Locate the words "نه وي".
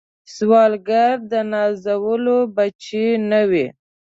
3.29-3.67